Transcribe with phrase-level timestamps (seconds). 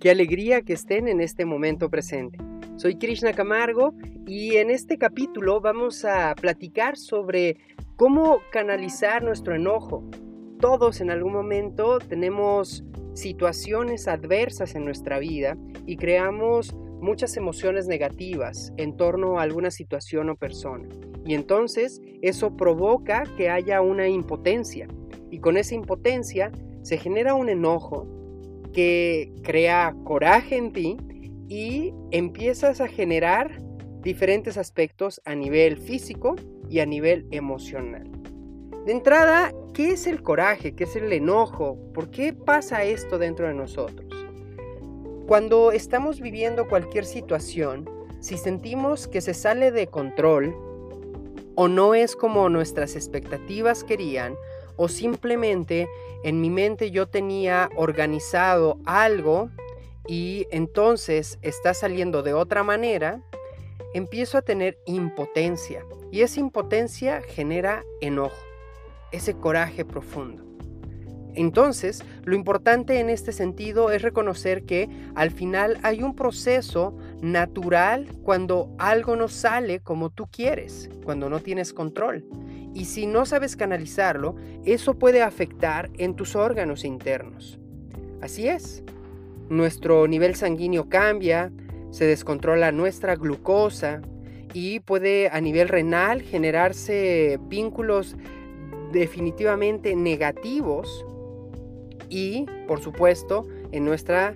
[0.00, 2.38] Qué alegría que estén en este momento presente.
[2.76, 3.92] Soy Krishna Camargo
[4.26, 7.58] y en este capítulo vamos a platicar sobre
[7.96, 10.02] cómo canalizar nuestro enojo.
[10.58, 12.82] Todos en algún momento tenemos
[13.12, 20.30] situaciones adversas en nuestra vida y creamos muchas emociones negativas en torno a alguna situación
[20.30, 20.88] o persona.
[21.26, 24.88] Y entonces eso provoca que haya una impotencia.
[25.30, 28.19] Y con esa impotencia se genera un enojo
[28.72, 30.96] que crea coraje en ti
[31.48, 33.60] y empiezas a generar
[34.02, 36.36] diferentes aspectos a nivel físico
[36.68, 38.10] y a nivel emocional.
[38.86, 40.74] De entrada, ¿qué es el coraje?
[40.74, 41.76] ¿Qué es el enojo?
[41.92, 44.08] ¿Por qué pasa esto dentro de nosotros?
[45.26, 47.88] Cuando estamos viviendo cualquier situación,
[48.20, 50.54] si sentimos que se sale de control
[51.54, 54.34] o no es como nuestras expectativas querían,
[54.80, 55.90] o simplemente
[56.24, 59.50] en mi mente yo tenía organizado algo
[60.08, 63.20] y entonces está saliendo de otra manera,
[63.92, 68.42] empiezo a tener impotencia y esa impotencia genera enojo,
[69.12, 70.44] ese coraje profundo.
[71.34, 78.08] Entonces, lo importante en este sentido es reconocer que al final hay un proceso natural
[78.22, 82.24] cuando algo no sale como tú quieres, cuando no tienes control.
[82.74, 87.58] Y si no sabes canalizarlo, eso puede afectar en tus órganos internos.
[88.20, 88.82] Así es.
[89.48, 91.50] Nuestro nivel sanguíneo cambia,
[91.90, 94.00] se descontrola nuestra glucosa
[94.54, 98.16] y puede a nivel renal generarse vínculos
[98.92, 101.04] definitivamente negativos
[102.08, 104.34] y, por supuesto, en nuestra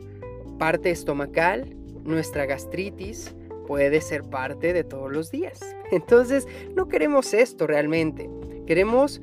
[0.58, 3.34] parte estomacal, nuestra gastritis,
[3.66, 5.60] puede ser parte de todos los días.
[5.90, 8.30] Entonces, no queremos esto realmente.
[8.66, 9.20] Queremos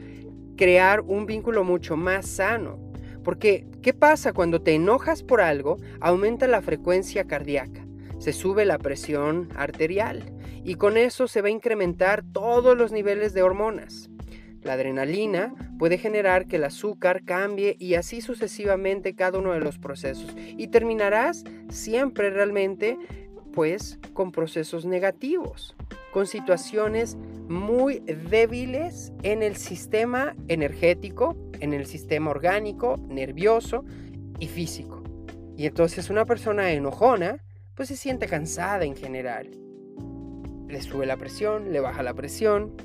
[0.57, 2.79] crear un vínculo mucho más sano.
[3.23, 5.77] Porque, ¿qué pasa cuando te enojas por algo?
[5.99, 7.85] Aumenta la frecuencia cardíaca,
[8.17, 10.33] se sube la presión arterial
[10.63, 14.09] y con eso se va a incrementar todos los niveles de hormonas.
[14.63, 19.79] La adrenalina puede generar que el azúcar cambie y así sucesivamente cada uno de los
[19.79, 20.35] procesos.
[20.37, 22.97] Y terminarás siempre realmente
[23.51, 25.75] pues con procesos negativos,
[26.11, 27.17] con situaciones
[27.47, 33.83] muy débiles en el sistema energético, en el sistema orgánico, nervioso
[34.39, 35.03] y físico.
[35.57, 37.43] Y entonces una persona enojona
[37.75, 39.49] pues se siente cansada en general.
[40.67, 42.75] Le sube la presión, le baja la presión,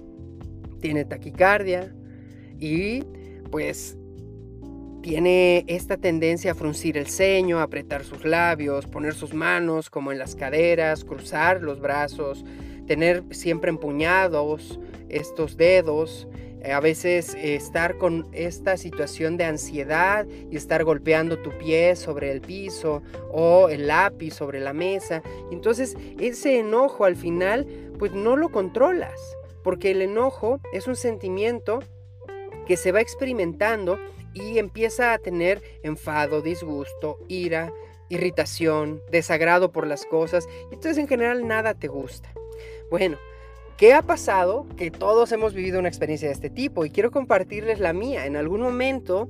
[0.81, 1.94] tiene taquicardia
[2.59, 3.03] y
[3.50, 3.97] pues
[5.06, 10.19] tiene esta tendencia a fruncir el ceño, apretar sus labios, poner sus manos como en
[10.19, 12.44] las caderas, cruzar los brazos,
[12.89, 16.27] tener siempre empuñados estos dedos,
[16.61, 21.94] eh, a veces eh, estar con esta situación de ansiedad y estar golpeando tu pie
[21.94, 23.00] sobre el piso
[23.31, 25.23] o el lápiz sobre la mesa.
[25.53, 27.65] Entonces ese enojo al final
[27.97, 29.21] pues no lo controlas,
[29.62, 31.78] porque el enojo es un sentimiento
[32.67, 34.00] que se va experimentando
[34.36, 37.72] y empieza a tener enfado, disgusto, ira,
[38.10, 42.30] irritación, desagrado por las cosas, y entonces en general nada te gusta.
[42.91, 43.16] Bueno,
[43.78, 44.66] ¿qué ha pasado?
[44.76, 48.26] Que todos hemos vivido una experiencia de este tipo y quiero compartirles la mía.
[48.26, 49.28] En algún momento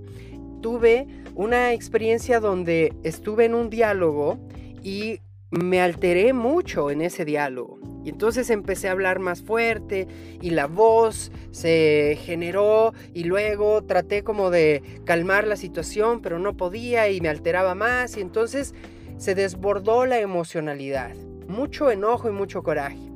[0.60, 4.38] tuve una experiencia donde estuve en un diálogo
[4.82, 7.95] y me alteré mucho en ese diálogo.
[8.06, 10.06] Y entonces empecé a hablar más fuerte
[10.40, 16.56] y la voz se generó y luego traté como de calmar la situación, pero no
[16.56, 18.74] podía y me alteraba más y entonces
[19.18, 21.16] se desbordó la emocionalidad,
[21.48, 23.10] mucho enojo y mucho coraje.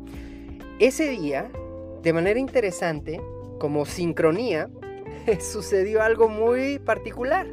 [0.80, 1.52] Ese día,
[2.02, 3.20] de manera interesante,
[3.60, 4.70] como sincronía,
[5.40, 7.46] sucedió algo muy particular.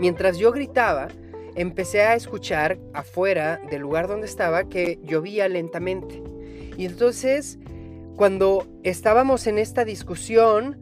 [0.00, 1.06] Mientras yo gritaba,
[1.54, 6.22] empecé a escuchar afuera del lugar donde estaba que llovía lentamente.
[6.76, 7.58] Y entonces,
[8.16, 10.80] cuando estábamos en esta discusión,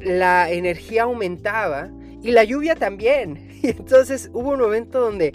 [0.00, 1.90] la energía aumentaba
[2.22, 3.44] y la lluvia también.
[3.62, 5.32] Y entonces hubo un momento donde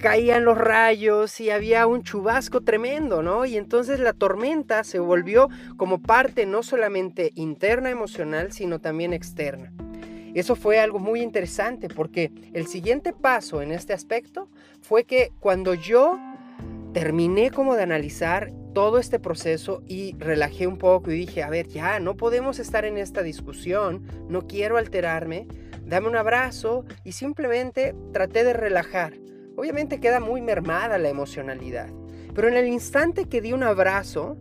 [0.00, 3.46] caían los rayos y había un chubasco tremendo, ¿no?
[3.46, 9.72] Y entonces la tormenta se volvió como parte no solamente interna emocional, sino también externa.
[10.34, 14.48] Eso fue algo muy interesante porque el siguiente paso en este aspecto
[14.80, 16.18] fue que cuando yo
[16.92, 21.68] terminé como de analizar todo este proceso y relajé un poco y dije, a ver,
[21.68, 25.46] ya, no podemos estar en esta discusión, no quiero alterarme,
[25.84, 29.14] dame un abrazo y simplemente traté de relajar.
[29.56, 31.90] Obviamente queda muy mermada la emocionalidad,
[32.34, 34.36] pero en el instante que di un abrazo,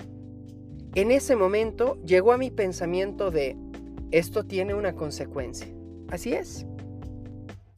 [0.95, 3.57] en ese momento llegó a mi pensamiento de,
[4.11, 5.67] esto tiene una consecuencia.
[6.11, 6.65] Así es.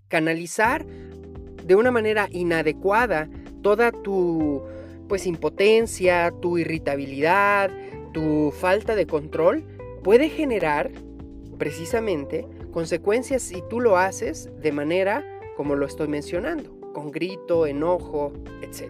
[0.08, 3.30] Canalizar de una manera inadecuada
[3.62, 4.64] toda tu
[5.08, 7.70] pues impotencia, tu irritabilidad,
[8.14, 9.64] tu falta de control
[10.04, 10.92] puede generar
[11.58, 15.26] precisamente consecuencias si tú lo haces de manera
[15.58, 18.32] como lo estoy mencionando, con grito, enojo,
[18.62, 18.90] etc.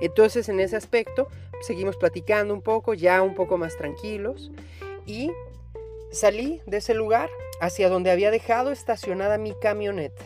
[0.00, 1.28] Entonces en ese aspecto
[1.60, 4.50] seguimos platicando un poco, ya un poco más tranquilos
[5.06, 5.30] y
[6.10, 7.28] salí de ese lugar
[7.60, 10.22] hacia donde había dejado estacionada mi camioneta.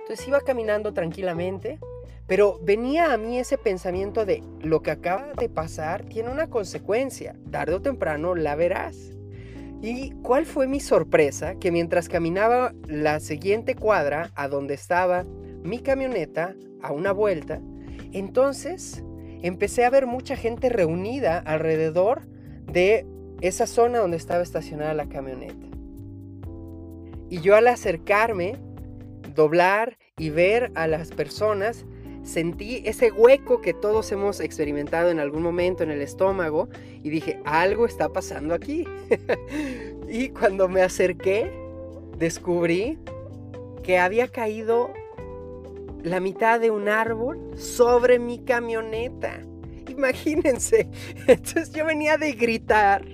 [0.00, 1.78] Entonces iba caminando tranquilamente
[2.26, 7.36] pero venía a mí ese pensamiento de lo que acaba de pasar tiene una consecuencia,
[7.50, 9.10] tarde o temprano la verás.
[9.82, 11.56] ¿Y cuál fue mi sorpresa?
[11.56, 15.24] Que mientras caminaba la siguiente cuadra a donde estaba
[15.62, 17.60] mi camioneta a una vuelta,
[18.12, 19.04] entonces
[19.42, 22.22] empecé a ver mucha gente reunida alrededor
[22.64, 23.06] de
[23.42, 25.73] esa zona donde estaba estacionada la camioneta.
[27.30, 28.56] Y yo al acercarme,
[29.34, 31.84] doblar y ver a las personas,
[32.22, 36.68] sentí ese hueco que todos hemos experimentado en algún momento en el estómago
[37.02, 38.84] y dije, algo está pasando aquí.
[40.08, 41.50] y cuando me acerqué,
[42.18, 42.98] descubrí
[43.82, 44.92] que había caído
[46.02, 49.40] la mitad de un árbol sobre mi camioneta.
[49.88, 50.88] Imagínense.
[51.26, 53.04] Entonces yo venía de gritar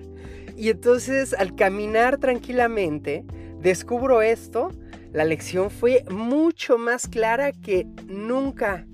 [0.56, 3.25] y entonces al caminar tranquilamente
[3.61, 4.71] descubro esto.
[5.12, 8.87] La lección fue mucho más clara que nunca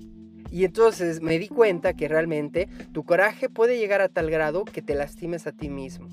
[0.51, 4.81] y entonces me di cuenta que realmente tu coraje puede llegar a tal grado que
[4.81, 6.07] te lastimes a ti mismo.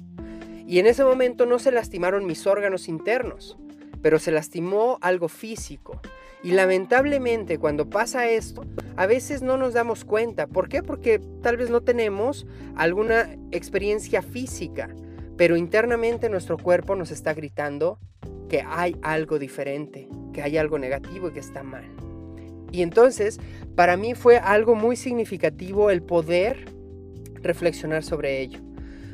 [0.66, 3.56] Y en ese momento no se lastimaron mis órganos internos,
[4.02, 6.00] pero se lastimó algo físico.
[6.42, 8.64] Y lamentablemente cuando pasa esto,
[8.96, 10.46] a veces no nos damos cuenta.
[10.46, 10.82] ¿Por qué?
[10.82, 12.46] Porque tal vez no tenemos
[12.76, 14.90] alguna experiencia física,
[15.36, 17.98] pero internamente nuestro cuerpo nos está gritando
[18.62, 21.84] hay algo diferente, que hay algo negativo y que está mal.
[22.70, 23.38] Y entonces,
[23.76, 26.66] para mí fue algo muy significativo el poder
[27.42, 28.60] reflexionar sobre ello.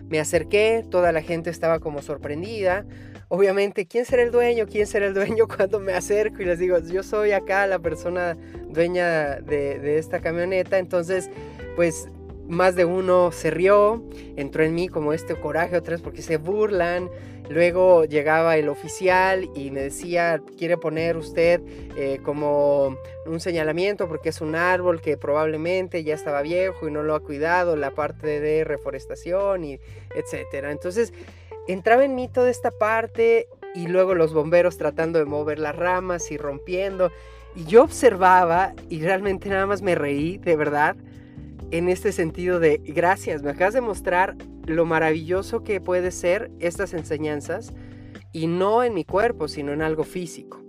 [0.09, 2.87] Me acerqué, toda la gente estaba como sorprendida.
[3.29, 4.67] Obviamente, ¿quién será el dueño?
[4.67, 8.37] ¿Quién será el dueño cuando me acerco y les digo, yo soy acá la persona
[8.69, 10.79] dueña de esta camioneta?
[10.79, 11.31] Entonces,
[11.77, 12.09] pues
[12.51, 14.03] más de uno se rió,
[14.37, 17.09] entró en mí como este coraje, otras porque se burlan,
[17.51, 21.61] Luego llegaba el oficial y me decía, quiere poner usted
[21.97, 27.03] eh, como un señalamiento porque es un árbol que probablemente ya estaba viejo y no
[27.03, 29.81] lo ha cuidado, la parte de reforestación y
[30.15, 30.71] etcétera.
[30.71, 31.13] Entonces
[31.67, 36.31] entraba en mí toda esta parte y luego los bomberos tratando de mover las ramas
[36.31, 37.11] y rompiendo.
[37.57, 40.95] Y yo observaba y realmente nada más me reí, de verdad,
[41.71, 44.37] en este sentido de gracias, me acabas de mostrar
[44.67, 47.73] lo maravilloso que puede ser estas enseñanzas
[48.33, 50.61] y no en mi cuerpo, sino en algo físico.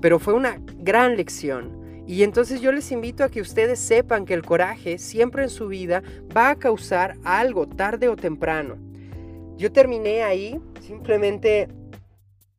[0.00, 2.04] Pero fue una gran lección.
[2.06, 5.68] Y entonces yo les invito a que ustedes sepan que el coraje siempre en su
[5.68, 6.02] vida
[6.34, 8.76] va a causar algo tarde o temprano.
[9.58, 11.68] Yo terminé ahí simplemente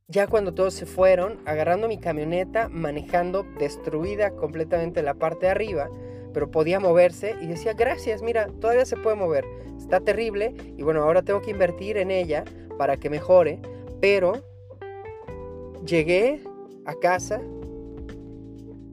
[0.07, 5.89] ya cuando todos se fueron, agarrando mi camioneta, manejando destruida completamente la parte de arriba
[6.33, 9.45] pero podía moverse y decía, gracias, mira, todavía se puede mover,
[9.77, 12.43] está terrible y bueno, ahora tengo que invertir en ella
[12.77, 13.59] para que mejore,
[13.99, 14.43] pero
[15.85, 16.41] llegué
[16.85, 17.41] a casa,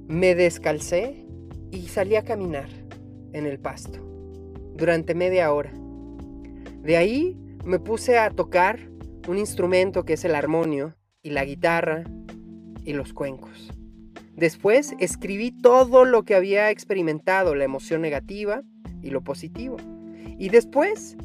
[0.09, 1.27] me descalcé
[1.71, 2.69] y salí a caminar
[3.33, 4.01] en el pasto
[4.75, 5.73] durante media hora.
[6.83, 8.79] De ahí me puse a tocar
[9.29, 12.05] un instrumento que es el armonio y la guitarra
[12.85, 13.76] y los cuencos.
[14.37, 18.63] Después escribí todo lo que había experimentado, la emoción negativa
[19.03, 19.79] y lo positivo.
[20.39, 21.17] Y después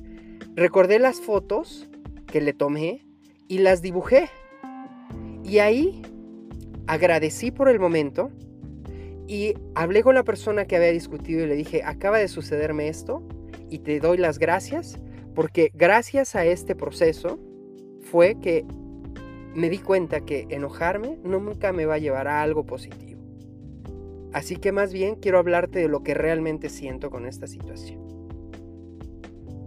[0.56, 1.90] recordé las fotos
[2.26, 3.06] que le tomé
[3.48, 4.30] y las dibujé.
[5.44, 6.02] Y ahí
[6.88, 8.32] agradecí por el momento
[9.28, 13.22] y hablé con la persona que había discutido y le dije, acaba de sucederme esto
[13.70, 15.00] y te doy las gracias
[15.36, 17.40] porque gracias a este proceso
[18.02, 18.66] fue que
[19.56, 23.22] me di cuenta que enojarme nunca me va a llevar a algo positivo.
[24.34, 28.00] Así que más bien quiero hablarte de lo que realmente siento con esta situación.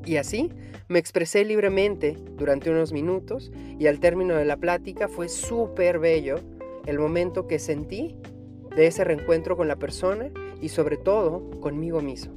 [0.06, 0.50] Y así
[0.88, 6.36] me expresé libremente durante unos minutos y al término de la plática fue súper bello
[6.86, 8.16] el momento que sentí
[8.76, 12.34] de ese reencuentro con la persona y sobre todo conmigo mismo.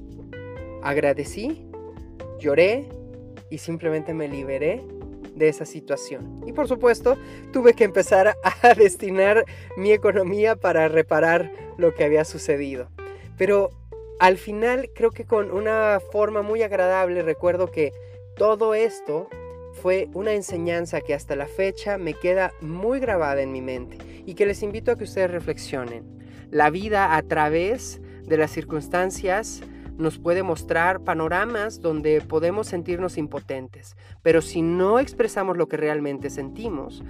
[0.82, 1.66] Agradecí,
[2.40, 2.88] lloré
[3.50, 4.84] y simplemente me liberé
[5.38, 6.42] de esa situación.
[6.46, 7.18] Y por supuesto,
[7.54, 12.90] tuve que empezar a destinar mi economía para reparar lo que había sucedido.
[13.38, 13.70] Pero
[14.20, 17.92] al final creo que con una forma muy agradable recuerdo que
[18.36, 19.30] todo esto
[19.82, 24.34] fue una enseñanza que hasta la fecha me queda muy grabada en mi mente y
[24.34, 26.04] que les invito a que ustedes reflexionen.
[26.50, 29.62] La vida a través de las circunstancias
[29.98, 36.30] nos puede mostrar panoramas donde podemos sentirnos impotentes, pero si no expresamos lo que realmente
[36.30, 37.04] sentimos,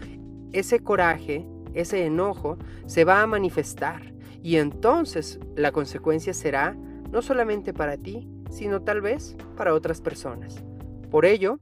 [0.53, 6.75] ese coraje, ese enojo se va a manifestar y entonces la consecuencia será
[7.11, 10.63] no solamente para ti, sino tal vez para otras personas.
[11.11, 11.59] Por ello,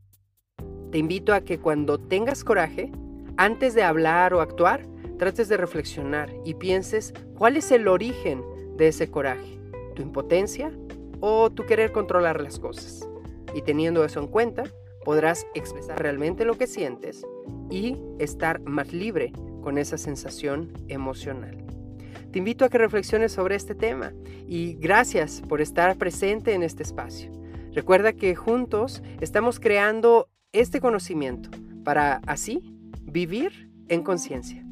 [0.91, 2.91] te invito a que cuando tengas coraje,
[3.38, 8.44] antes de hablar o actuar, trates de reflexionar y pienses cuál es el origen
[8.77, 9.60] de ese coraje,
[9.96, 10.72] tu impotencia
[11.19, 13.07] o tu querer controlar las cosas.
[13.53, 14.63] Y teniendo eso en cuenta,
[15.03, 17.25] podrás expresar realmente lo que sientes
[17.69, 19.31] y estar más libre
[19.62, 21.65] con esa sensación emocional.
[22.31, 24.12] Te invito a que reflexiones sobre este tema
[24.48, 27.31] y gracias por estar presente en este espacio.
[27.72, 31.50] Recuerda que juntos estamos creando este conocimiento
[31.84, 32.62] para así
[33.03, 34.64] vivir en conciencia.